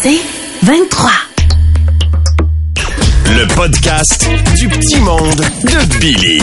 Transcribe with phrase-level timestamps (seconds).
[0.00, 0.20] C'est
[0.62, 1.10] 23.
[3.26, 6.40] Le podcast du petit monde de Billy.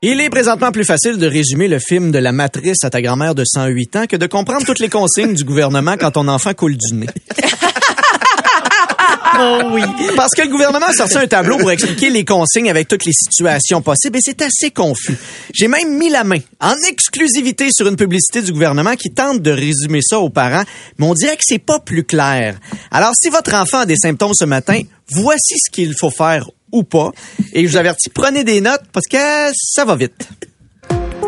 [0.00, 3.34] Il est présentement plus facile de résumer le film de la matrice à ta grand-mère
[3.34, 6.78] de 108 ans que de comprendre toutes les consignes du gouvernement quand ton enfant coule
[6.78, 7.06] du nez.
[9.38, 9.82] Oh oui.
[10.16, 13.12] Parce que le gouvernement a sorti un tableau pour expliquer les consignes avec toutes les
[13.12, 15.16] situations possibles et c'est assez confus.
[15.52, 19.50] J'ai même mis la main en exclusivité sur une publicité du gouvernement qui tente de
[19.50, 20.64] résumer ça aux parents,
[20.98, 22.58] mais on dirait que c'est pas plus clair.
[22.90, 24.80] Alors si votre enfant a des symptômes ce matin,
[25.10, 27.12] voici ce qu'il faut faire ou pas.
[27.52, 29.18] Et je vous avertis, prenez des notes parce que
[29.54, 30.28] ça va vite.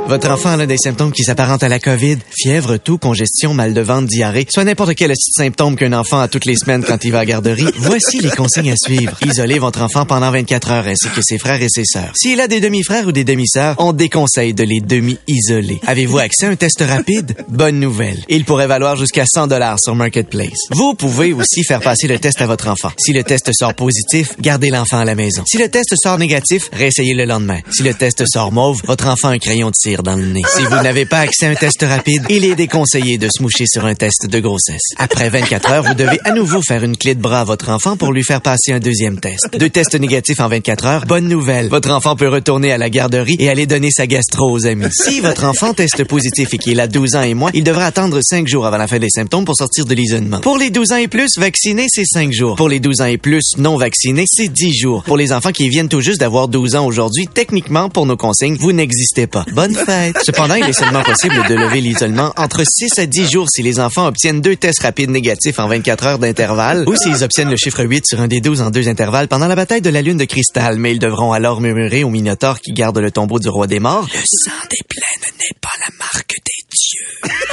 [0.06, 2.18] Votre enfant a des symptômes qui s'apparentent à la COVID.
[2.30, 4.46] Fièvre, toux, congestion, mal de ventre, diarrhée.
[4.50, 7.26] Soit n'importe quel symptôme qu'un enfant a toutes les semaines quand il va à la
[7.26, 7.66] garderie.
[7.78, 9.16] Voici les consignes à suivre.
[9.24, 12.12] Isolez votre enfant pendant 24 heures ainsi que ses frères et ses sœurs.
[12.14, 15.80] S'il a des demi-frères ou des demi-sœurs, on déconseille de les demi-isoler.
[15.86, 17.34] Avez-vous accès à un test rapide?
[17.48, 18.18] Bonne nouvelle.
[18.28, 20.68] Il pourrait valoir jusqu'à 100 dollars sur Marketplace.
[20.70, 22.90] Vous pouvez aussi faire passer le test à votre enfant.
[22.98, 25.44] Si le test sort positif, gardez l'enfant à la maison.
[25.46, 27.60] Si le test sort négatif, réessayez le lendemain.
[27.70, 30.42] Si le test sort mauve, votre enfant a un crayon de cire dans le nez.
[30.48, 33.64] Si vous n'avez pas accès à un test rapide, il est déconseillé de se moucher
[33.66, 34.82] sur un test de grossesse.
[34.98, 37.96] Après 24 heures, vous devez à nouveau faire une clé de bras à votre enfant
[37.96, 39.48] pour lui faire passer un deuxième test.
[39.58, 41.68] Deux tests négatifs en 24 heures, bonne nouvelle.
[41.68, 44.86] Votre enfant peut retourner à la garderie et aller donner sa gastro aux amis.
[44.90, 48.18] Si votre enfant teste positif et qu'il a 12 ans et moins, il devra attendre
[48.22, 50.40] 5 jours avant la fin des symptômes pour sortir de l'isolement.
[50.40, 52.56] Pour les 12 ans et plus, vaccinés, c'est 5 jours.
[52.56, 55.02] Pour les 12 ans et plus, non vaccinés, c'est 10 jours.
[55.04, 58.56] Pour les enfants qui viennent tout juste d'avoir 12 ans aujourd'hui, techniquement, pour nos consignes,
[58.56, 59.44] vous n'existez pas.
[59.52, 60.16] Bonne fête!
[60.24, 63.80] Cependant, il est seulement possible de lever l'isolement entre 6 à 10 jours si les
[63.80, 67.84] enfants obtiennent deux tests rapides négatifs en 24 heures d'intervalle ou s'ils obtiennent le chiffre
[67.84, 70.24] 8 sur un des 12 en deux intervalles pendant la bataille de la lune de
[70.24, 70.78] cristal.
[70.78, 74.06] Mais ils devront alors murmurer au Minotaure qui garde le tombeau du roi des morts.
[74.12, 75.13] Le sang des plaines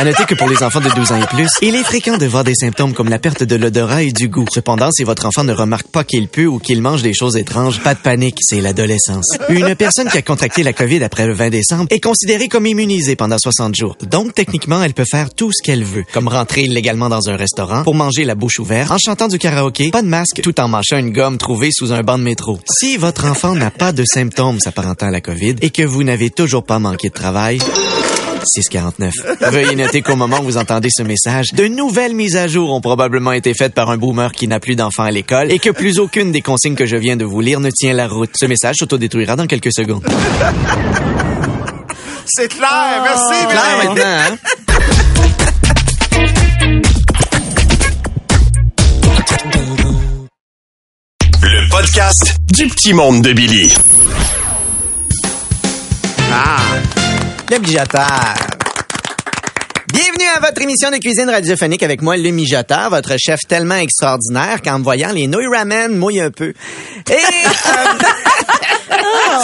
[0.01, 2.25] À noter que pour les enfants de 12 ans et plus, il est fréquent de
[2.25, 4.47] voir des symptômes comme la perte de l'odorat et du goût.
[4.51, 7.79] Cependant, si votre enfant ne remarque pas qu'il pue ou qu'il mange des choses étranges,
[7.81, 9.37] pas de panique, c'est l'adolescence.
[9.49, 13.15] Une personne qui a contracté la COVID après le 20 décembre est considérée comme immunisée
[13.15, 13.95] pendant 60 jours.
[14.01, 17.83] Donc, techniquement, elle peut faire tout ce qu'elle veut, comme rentrer illégalement dans un restaurant,
[17.83, 20.97] pour manger la bouche ouverte, en chantant du karaoké, pas de masque, tout en mâchant
[20.97, 22.59] une gomme trouvée sous un banc de métro.
[22.65, 26.31] Si votre enfant n'a pas de symptômes s'apparentant à la COVID et que vous n'avez
[26.31, 27.59] toujours pas manqué de travail,
[28.45, 29.13] 649.
[29.51, 32.81] Veuillez noter qu'au moment où vous entendez ce message, de nouvelles mises à jour ont
[32.81, 35.99] probablement été faites par un boomer qui n'a plus d'enfants à l'école et que plus
[35.99, 38.31] aucune des consignes que je viens de vous lire ne tient la route.
[38.39, 40.03] Ce message s'autodétruira dans quelques secondes.
[42.25, 43.47] C'est clair, merci.
[43.47, 44.37] Clair maintenant, hein?
[51.43, 53.73] Le podcast du petit monde de Billy.
[57.51, 58.33] Le mijoteur.
[59.91, 64.61] Bienvenue à votre émission de cuisine radiophonique avec moi, le mijoteur, votre chef tellement extraordinaire
[64.61, 66.53] qu'en me voyant les nouilles ramen mouille un peu.
[67.09, 67.13] Et euh,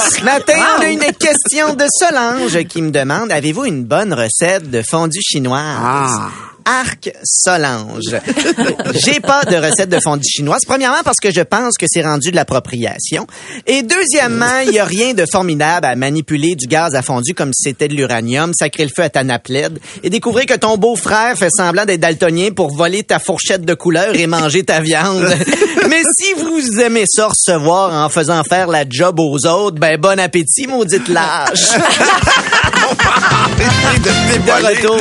[0.09, 4.71] ce matin, on a une question de Solange qui me demande avez-vous une bonne recette
[4.71, 6.31] de fondue chinoise?
[6.67, 8.19] Arc Solange.
[9.05, 10.61] J'ai pas de recette de fondue chinoise.
[10.67, 13.25] Premièrement, parce que je pense que c'est rendu de l'appropriation.
[13.65, 17.53] Et deuxièmement, il y a rien de formidable à manipuler du gaz à fondu comme
[17.53, 21.37] si c'était de l'uranium, sacrer le feu à ta naplède et découvrir que ton beau-frère
[21.37, 25.23] fait semblant d'être daltonien pour voler ta fourchette de couleur et manger ta viande.
[25.89, 30.19] Mais si vous aimez ça recevoir en faisant faire la job aux autres, ben bon
[30.19, 31.69] appétit, maudite lâche.
[33.57, 33.63] de
[34.03, 34.97] De dévoiler retour.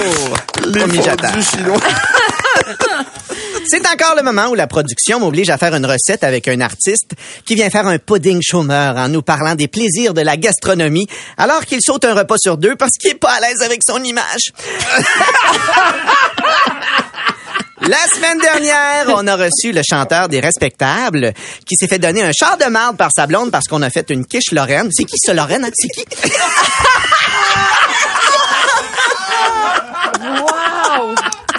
[0.73, 1.81] les fondus chinois.
[3.69, 7.11] C'est encore le moment où la production m'oblige à faire une recette avec un artiste
[7.45, 11.65] qui vient faire un pudding chômeur en nous parlant des plaisirs de la gastronomie alors
[11.67, 14.53] qu'il saute un repas sur deux parce qu'il est pas à l'aise avec son image.
[17.83, 21.33] La semaine dernière, on a reçu le chanteur des Respectables
[21.67, 24.09] qui s'est fait donner un char de marde par sa blonde parce qu'on a fait
[24.11, 24.89] une quiche Lorraine.
[24.93, 25.65] C'est qui ce Lorraine?
[25.65, 25.71] hein?
[25.75, 26.05] C'est qui?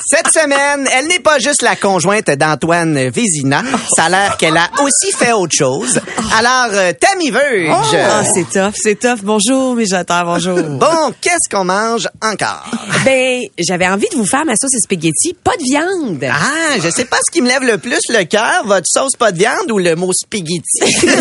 [0.09, 3.63] Cette semaine, elle n'est pas juste la conjointe d'Antoine Vézina.
[3.95, 5.99] Ça a l'air qu'elle a aussi fait autre chose.
[6.37, 7.95] Alors, euh, Tammy Verge.
[7.95, 9.19] Ah, c'est tough, c'est tough.
[9.23, 10.57] Bonjour, mijoteur, bonjour.
[10.59, 12.66] Bon, qu'est-ce qu'on mange encore?
[13.05, 16.23] ben, j'avais envie de vous faire ma sauce et spaghetti, pas de viande.
[16.29, 19.31] Ah, je sais pas ce qui me lève le plus le cœur, votre sauce pas
[19.31, 20.61] de viande ou le mot spaghetti?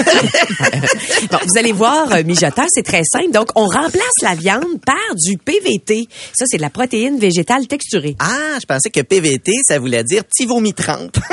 [1.30, 3.30] Bon, vous allez voir, euh, mijoteur, c'est très simple.
[3.32, 6.06] Donc, on remplace la viande par du PVT.
[6.38, 8.16] Ça, c'est de la protéine végétale texturée.
[8.20, 11.16] ah, je pensais que PVT, ça voulait dire petit vomi trempe.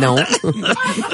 [0.00, 0.16] Non.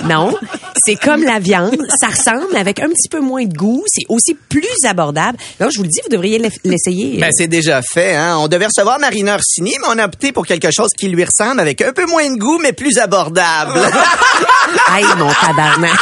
[0.04, 0.36] non.
[0.84, 1.76] C'est comme la viande.
[2.00, 3.82] Ça ressemble avec un petit peu moins de goût.
[3.86, 5.36] C'est aussi plus abordable.
[5.58, 7.18] Donc, je vous le dis, vous devriez l'essayer.
[7.18, 8.36] Ben, c'est déjà fait, hein.
[8.38, 11.60] On devait recevoir Marina Orsini, mais on a opté pour quelque chose qui lui ressemble
[11.60, 13.78] avec un peu moins de goût, mais plus abordable.
[14.88, 15.98] Aïe, mon tabarnak.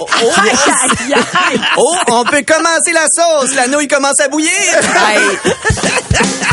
[0.00, 0.06] oh,
[1.76, 3.54] oh, on peut commencer la sauce.
[3.54, 4.50] La nouille commence à bouillir.
[5.06, 5.52] Aïe.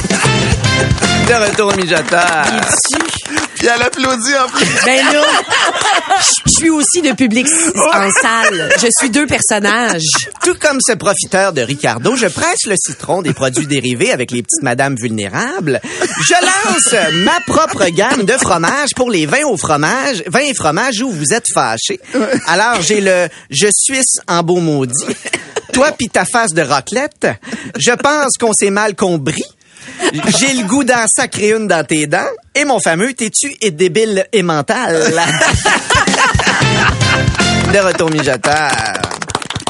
[1.30, 2.44] De retour au mijoteur.
[3.54, 4.66] Puis elle applaudit en plus.
[4.84, 5.24] Ben là,
[6.48, 7.46] je suis aussi de public
[7.76, 8.72] en salle.
[8.82, 10.02] Je suis deux personnages.
[10.44, 14.42] Tout comme ce profiteur de Ricardo, je presse le citron des produits dérivés avec les
[14.42, 15.80] petites madames vulnérables.
[16.28, 21.00] Je lance ma propre gamme de fromages pour les vins au fromage, vins et fromages
[21.02, 22.00] où vous êtes fâchés.
[22.48, 25.06] Alors, j'ai le je suisse en beau maudit.
[25.74, 27.28] Toi pis ta face de raclette.
[27.78, 29.44] Je pense qu'on s'est mal compris.
[30.40, 32.26] J'ai le goût d'en sacrer une dans tes dents.
[32.56, 34.94] Et mon fameux t'es-tu et débile et mental?
[37.74, 38.10] de retour.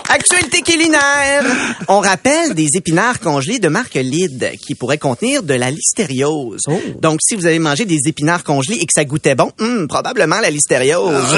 [0.10, 1.44] Actualité culinaire.
[1.88, 6.64] On rappelle des épinards congelés de marque Lid qui pourraient contenir de la listériose.
[7.00, 10.40] Donc, si vous avez mangé des épinards congelés et que ça goûtait bon, hum, probablement
[10.40, 11.38] la listériose.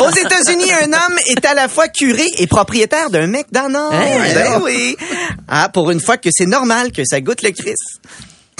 [0.00, 3.94] Aux États-Unis, un homme est à la fois curé et propriétaire d'un McDonald's.
[3.94, 4.32] Hein?
[4.34, 4.96] Ben oui.
[5.46, 7.74] Ah, pour une fois que c'est normal que ça goûte le Chris.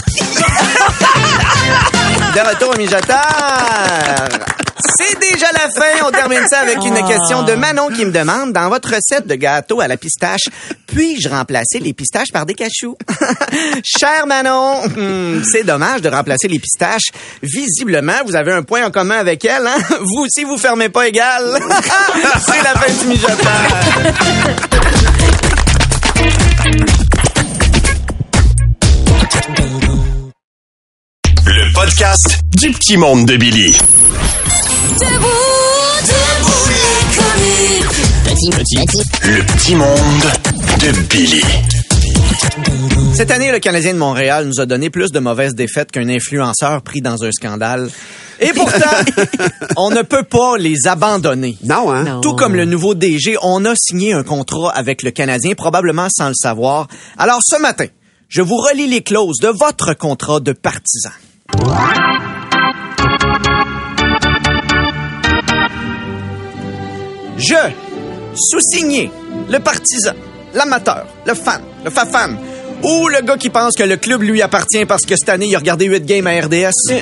[2.34, 4.28] De retour au mijoteur.
[4.96, 6.06] C'est déjà la fin.
[6.06, 9.34] On termine ça avec une question de Manon qui me demande, dans votre recette de
[9.34, 10.42] gâteau à la pistache,
[10.86, 12.96] puis-je remplacer les pistaches par des cachous?
[13.84, 17.10] Cher Manon, hmm, c'est dommage de remplacer les pistaches.
[17.42, 19.66] Visiblement, vous avez un point en commun avec elle.
[19.66, 19.78] Hein?
[20.00, 21.58] Vous aussi, vous fermez pas égal.
[22.46, 24.70] c'est la fin du mijoteur.
[31.72, 33.72] Le podcast du petit monde de Billy.
[33.72, 35.26] Debout,
[36.04, 37.96] debout les comiques.
[39.24, 39.96] Le petit monde
[40.80, 41.40] de Billy.
[43.14, 46.82] Cette année, le Canadien de Montréal nous a donné plus de mauvaises défaites qu'un influenceur
[46.82, 47.88] pris dans un scandale.
[48.38, 48.90] Et pourtant,
[49.78, 51.56] on ne peut pas les abandonner.
[51.64, 52.04] Non, hein?
[52.04, 52.20] Non.
[52.20, 56.28] Tout comme le nouveau DG, on a signé un contrat avec le Canadien, probablement sans
[56.28, 56.88] le savoir.
[57.16, 57.86] Alors ce matin,
[58.28, 61.12] je vous relis les clauses de votre contrat de partisan.
[67.36, 67.54] Je,
[68.34, 69.10] sous-signé,
[69.50, 70.12] le partisan,
[70.54, 72.36] l'amateur, le fan, le fa-fan,
[72.82, 75.54] ou le gars qui pense que le club lui appartient parce que cette année, il
[75.54, 76.70] a regardé 8 games à RDS.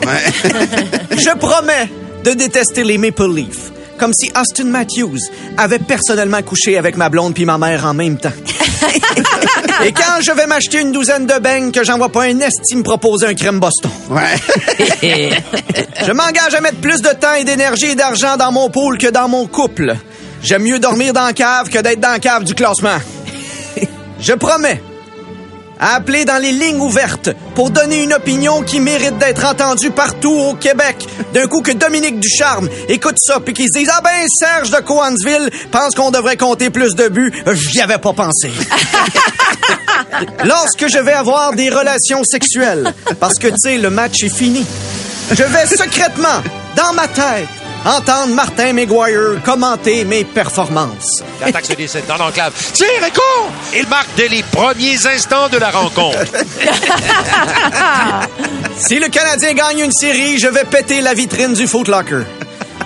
[1.11, 1.88] Je promets
[2.25, 3.73] de détester les Maple Leafs.
[4.00, 5.19] Comme si Austin Matthews
[5.58, 8.32] avait personnellement couché avec ma blonde puis ma mère en même temps.
[9.85, 12.82] Et quand je vais m'acheter une douzaine de beignes que j'envoie pas un esti me
[12.82, 13.91] proposer un crème Boston.
[14.08, 15.02] Ouais.
[16.06, 19.08] Je m'engage à mettre plus de temps et d'énergie et d'argent dans mon pool que
[19.08, 19.94] dans mon couple.
[20.43, 22.99] J'aime mieux dormir dans la cave que d'être dans la cave du classement.
[24.19, 24.81] Je promets
[25.81, 30.32] à appeler dans les lignes ouvertes pour donner une opinion qui mérite d'être entendue partout
[30.32, 30.97] au Québec.
[31.32, 34.79] D'un coup que Dominique Ducharme écoute ça puis qu'il se dise «Ah ben, Serge de
[34.79, 37.32] Coansville pense qu'on devrait compter plus de buts.
[37.53, 38.50] J'y avais pas pensé.»
[40.44, 44.67] Lorsque je vais avoir des relations sexuelles, parce que, tu sais, le match est fini,
[45.31, 46.43] je vais secrètement,
[46.76, 47.49] dans ma tête,
[47.85, 51.23] entendre Martin McGuire commenter mes performances.
[51.41, 52.53] L'attaque se décide dans l'enclave.
[52.73, 53.50] Tire et court!
[53.75, 56.19] Il marque dès les premiers instants de la rencontre.
[58.81, 62.23] Si le Canadien gagne une série, je vais péter la vitrine du Foot Locker.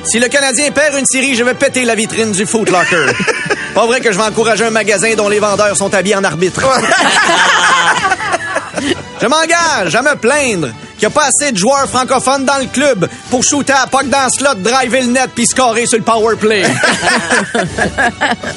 [0.03, 3.13] Si le Canadien perd une série, je vais péter la vitrine du Foot Locker.
[3.75, 6.61] Pas vrai que je vais encourager un magasin dont les vendeurs sont habillés en arbitre.
[9.23, 12.67] Je m'engage à me plaindre qu'il n'y a pas assez de joueurs francophones dans le
[12.67, 16.05] club pour shooter à puck dans le slot, driver le net puis scorer sur le
[16.05, 16.65] power play.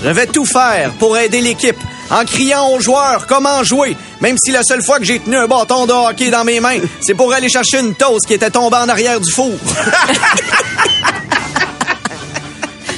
[0.04, 1.78] Je vais tout faire pour aider l'équipe
[2.10, 5.48] en criant aux joueurs comment jouer, même si la seule fois que j'ai tenu un
[5.48, 8.78] bâton de hockey dans mes mains, c'est pour aller chercher une toast qui était tombée
[8.78, 9.52] en arrière du four.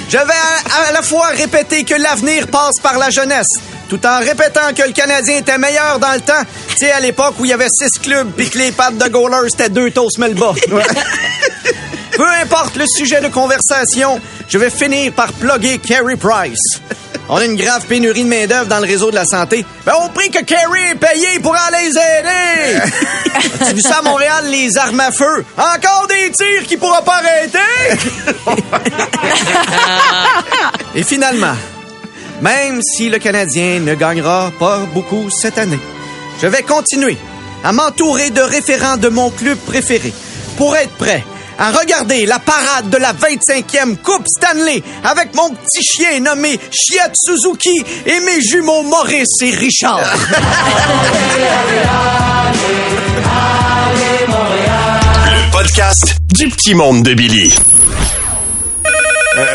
[0.10, 3.48] Je vais à, à la fois répéter que l'avenir passe par la jeunesse,
[3.90, 6.44] tout en répétant que le Canadien était meilleur dans le temps.
[6.70, 9.10] Tu sais, à l'époque où il y avait six clubs puis que les pattes de
[9.10, 10.54] goalers, c'était deux toasts Melba.
[12.12, 16.80] Peu importe le sujet de conversation, je vais finir par plugger Carey Price.
[17.32, 19.64] On a une grave pénurie de main-d'œuvre dans le réseau de la santé.
[19.86, 22.82] Ben, au prix que Carey est payé pour aller les aider!
[23.62, 25.46] As-tu vu ça à Montréal, les armes à feu?
[25.56, 27.60] Encore des tirs qui pourra pas arrêter?
[30.96, 31.56] Et finalement,
[32.42, 35.80] même si le Canadien ne gagnera pas beaucoup cette année,
[36.42, 37.18] je vais continuer
[37.64, 40.14] à m'entourer de référents de mon club préféré
[40.58, 41.24] pour être prêt
[41.58, 47.12] à regarder la parade de la 25e Coupe Stanley avec mon petit chien nommé Chiat
[47.14, 50.00] Suzuki et mes jumeaux Maurice et Richard.
[55.26, 57.54] Le podcast du petit monde de Billy.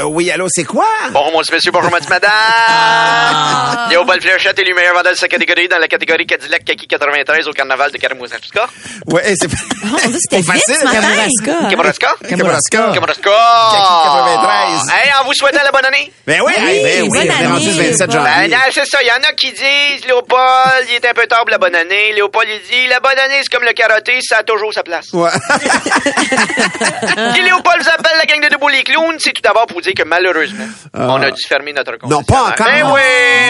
[0.04, 0.86] Euh, oui, allô, c'est quoi?
[1.12, 3.88] Bonjour, monsieur, monsieur, bonjour, madame, madame.
[3.90, 6.86] Léo Paul Fléchette est le meilleur vendeur de sa catégorie dans la catégorie Cadillac Kaki
[6.86, 8.66] 93 au carnaval de Karamazov-Tuska.
[9.06, 11.00] Ouais, c'est Oh, on dit que c'était Pas vite facile, ce matin.
[11.00, 11.68] Kamouraska.
[11.70, 12.14] Kamouraska?
[12.28, 12.90] Kamouraska.
[12.92, 13.30] Kamouraska.
[13.72, 14.90] Kaki 93.
[14.92, 16.12] Hey, en vous souhaitant la bonne année.
[16.26, 17.78] Ben oui, Oui, ben oui, bonne on est rendu année.
[17.78, 18.56] le 27 Ben, janvier.
[18.72, 18.98] c'est ça.
[19.02, 21.74] Il y en a qui disent, Léopold, il est un peu tard pour la bonne
[21.74, 22.12] année.
[22.14, 25.12] Léopold, il dit, la bonne année, c'est comme le karaté, ça a toujours sa place.
[25.12, 25.30] Ouais.
[27.44, 29.93] Léopold vous appelle la gang de Debout les clowns, c'est tout d'abord pour vous dire
[29.94, 32.10] que malheureusement, on a dû fermer notre compte.
[32.10, 32.66] Non, pas encore.
[32.66, 33.00] Ben oui,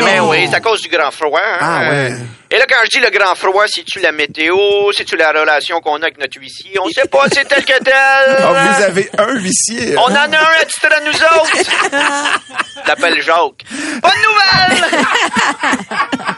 [0.01, 0.31] ben Non.
[0.31, 1.41] oui, c'est à cause du grand froid.
[1.43, 1.59] hein.
[1.61, 2.13] Ah, ouais.
[2.51, 4.57] Et là, quand je dis le grand froid, c'est-tu la météo,
[4.93, 6.79] c'est-tu la relation qu'on a avec notre huissier?
[6.81, 7.93] On sait pas, c'est tel que tel.
[7.95, 9.97] Ah, vous avez un huissier.
[9.99, 12.83] On en a un à titre à nous autres.
[12.87, 13.65] T'appelles Jacques.
[14.03, 14.85] Bonne nouvelle!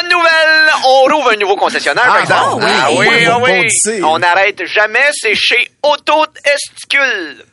[0.00, 0.71] Bonne nouvelle!
[0.85, 2.50] On rouvre un nouveau concessionnaire, par Ah, exemple.
[2.50, 2.73] bon, oui.
[2.81, 4.02] Ah oui, ah oui.
[4.05, 7.45] On n'arrête jamais, c'est chez Auto Esticule.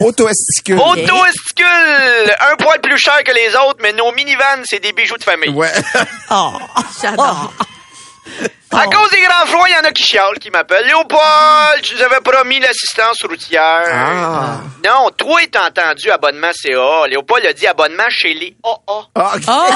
[0.00, 0.78] Auto-esticule.
[0.80, 2.34] Auto Esticule!
[2.50, 5.50] Un poil plus cher que les autres, mais nos minivans, c'est des bijoux de famille.
[5.50, 5.70] Ouais.
[6.30, 6.52] Oh,
[7.00, 7.52] j'adore.
[8.72, 10.86] À cause des grands froids, il y en a qui chialent, qui m'appellent.
[10.86, 13.84] Léopold, tu nous avais promis l'assistance routière.
[13.92, 14.60] Ah.
[14.84, 17.06] Non, toi, t'as entendu abonnement CA.
[17.06, 19.02] Léopold a dit abonnement chez les AA.
[19.14, 19.34] Ah.
[19.46, 19.66] Oh,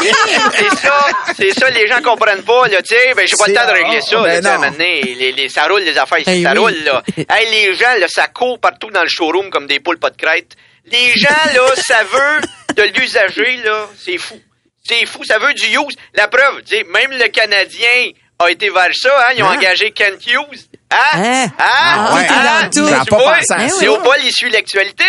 [0.52, 3.54] C'est ça, c'est ça, les gens comprennent pas, là, tu sais, ben, j'ai pas le
[3.54, 6.30] temps de régler ça, Ben là, moment donné, les, les, ça roule, les affaires ici,
[6.30, 6.58] Eh ça oui.
[6.58, 7.02] roule, là.
[7.28, 10.16] Hey, les gens, là, ça court partout dans le showroom comme des poules pas de
[10.16, 10.56] crête.
[10.86, 12.40] Les gens, là, ça veut
[12.76, 14.40] de l'usager, là, c'est fou.
[14.84, 15.96] C'est fou, ça veut du use.
[16.14, 18.08] La preuve, tu sais, même le Canadien
[18.40, 19.56] a été vers ça, hein, ils ont Hein?
[19.56, 20.60] engagé Kent Hughes.
[20.90, 20.96] Hein?
[21.12, 21.46] Hein?
[21.46, 21.50] Hein?
[21.58, 22.26] Ah, ouais.
[22.30, 22.70] Hein?
[22.72, 22.94] Tout est dans tout.
[22.94, 23.34] J'en ai Tu pas vois?
[23.38, 23.74] pensé à ça.
[23.76, 23.80] oui.
[23.82, 25.04] Léopold, il suit l'actualité.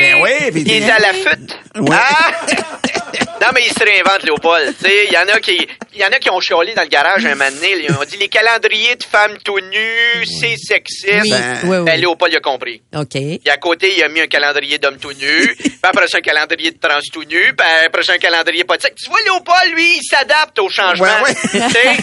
[0.00, 1.58] Ben oui, Il est à la fute.
[1.76, 1.94] Ouais.
[1.96, 2.56] Hein?
[3.40, 4.74] non, mais il se réinvente, Léopold.
[4.78, 6.82] Tu sais, il y en a qui, il y en a qui ont chialé dans
[6.82, 7.84] le garage un moment donné.
[7.88, 11.08] Ils ont dit les calendriers de femmes tout nues, c'est sexiste.
[11.22, 11.84] Oui, Ben, oui, oui.
[11.84, 12.82] Ben, Léopold, il a compris.
[12.94, 13.08] OK.
[13.10, 15.54] Puis à côté, il a mis un calendrier d'hommes tout nus.
[15.58, 17.54] puis après un calendrier de trans tout nus.
[17.56, 19.02] Puis après un calendrier pas de sexe.
[19.02, 21.06] Tu vois, Léopold, lui, il s'adapte au changement.
[21.22, 21.34] Ouais, ouais.
[21.52, 21.96] Tu sais,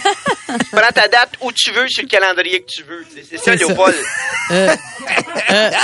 [0.72, 3.06] prends ta date où tu veux sur le calendrier que tu veux.
[3.14, 4.76] C'est- ça, C'est ça.
[5.50, 5.75] Léopold.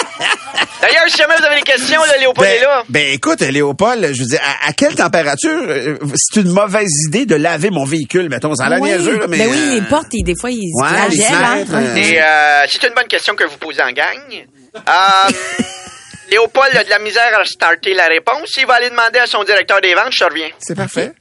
[0.81, 2.83] D'ailleurs, si jamais vous avez des questions, là, Léopold est Ben, là.
[2.89, 7.25] ben écoute, Léopold, je veux dire, à, à quelle température euh, c'est une mauvaise idée
[7.25, 8.89] de laver mon véhicule, mettons, ça a l'air Oui.
[8.89, 9.37] niaiseux, là, mais...
[9.37, 11.83] Ben oui, euh, les portes, ils- des fois, ils se Ouais, les flagellent, hein.
[11.83, 12.25] euh, Et euh,
[12.69, 14.19] c'est une bonne question que vous posez en gang.
[14.75, 14.81] Euh,
[16.31, 18.49] Léopold a de la misère à starter la réponse.
[18.57, 20.11] Il va aller demander à son directeur des ventes.
[20.11, 20.49] Je te reviens.
[20.59, 21.11] C'est parfait.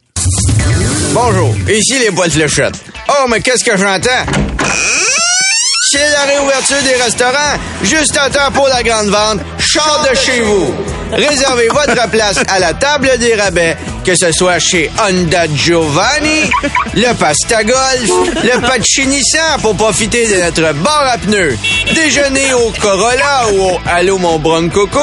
[1.12, 2.74] Bonjour, ici les Paul Fléchette.
[3.08, 4.24] Oh, mais qu'est-ce que j'entends?
[5.92, 9.40] C'est la réouverture des restaurants, juste à temps pour la grande vente.
[9.58, 10.74] Char de chez vous.
[11.12, 16.50] Réservez votre place à la table des rabais, que ce soit chez Honda Giovanni,
[16.94, 18.10] le Pasta Golf,
[18.42, 21.56] le Pachinissan pour profiter de notre bar à pneus.
[21.94, 25.00] Déjeuner au Corolla ou au Allô mon Broncoco.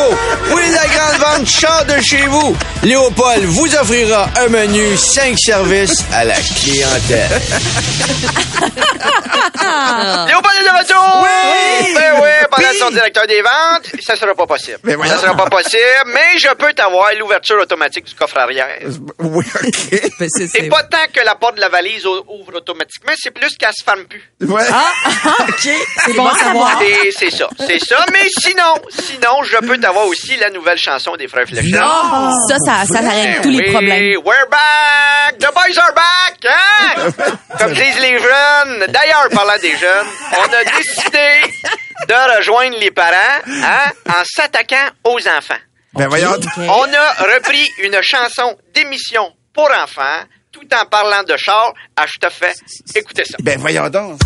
[0.54, 2.56] Oui, la grande vente char de chez vous.
[2.84, 7.42] Léopold vous offrira un menu 5 services à la clientèle.
[10.28, 11.24] Léopold est de retour!
[11.24, 11.94] Oui!
[11.96, 14.80] Ben oui, pendant son directeur des ventes, ça sera pas possible.
[14.84, 15.14] Mais voyons.
[15.14, 18.80] ça sera pas possible, mais je peux t'avoir l'ouverture automatique du coffre arrière.
[19.20, 20.02] Oui, OK.
[20.20, 23.74] Ben, c'est- pas tant que la porte de la valise ouvre automatiquement, c'est plus qu'elle
[23.74, 24.24] se ferme plus.
[24.48, 24.64] Ouais.
[24.72, 24.92] Ah,
[25.48, 25.70] OK.
[26.06, 26.80] C'est bon à savoir.
[26.80, 28.06] C'est- C'est ça, c'est ça.
[28.12, 31.80] Mais sinon, sinon, je peux t'avoir aussi la nouvelle chanson des Frères Fléchettes.
[31.82, 34.16] Ah, ça, ça, ça arrête tous les Oui, problèmes.
[34.24, 35.38] We're back!
[35.40, 36.46] The boys are back!
[36.46, 37.12] Hein?
[37.60, 38.86] Comme disent les jeunes.
[38.92, 40.08] D'ailleurs, parlant des jeunes,
[40.40, 41.54] on a décidé
[42.08, 45.60] de rejoindre les parents hein, en s'attaquant aux enfants.
[45.94, 46.32] Ben voyons.
[46.34, 46.46] OK.
[46.58, 51.74] On a repris une chanson d'émission pour enfants tout en parlant de char.
[51.96, 52.54] Ah, je te fais
[52.96, 53.38] écoutez ça.
[53.42, 54.20] Ben voyons donc.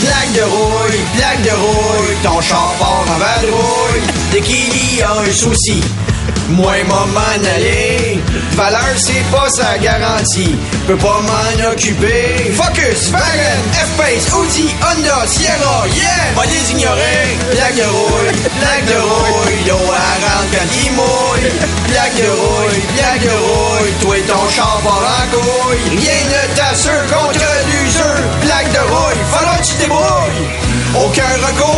[0.00, 4.02] Plaque de rouille, plaque de rouille, ton char part en vadrouille.
[4.32, 5.82] Dès qu'il y a un souci,
[6.48, 8.18] moi m'en aller.
[8.52, 10.56] Valeur, c'est pas sa garantie.
[10.86, 12.52] Peux pas m'en occuper.
[12.54, 16.32] Focus, Wagon, F-Pace, Audi, Honda, Sierra, yeah!
[16.34, 17.36] Pas les ignorer.
[17.52, 21.50] Plaque de rouille, plaque de rouille, l'eau rentre quand il mouille.
[21.88, 25.98] Plaque de rouille, plaque de rouille, toi et ton char part en couille.
[25.98, 28.24] Rien ne t'assure contre l'usure.
[28.40, 30.48] Plaque de rouille, falloir que tu débrouilles.
[30.96, 31.77] Aucun recours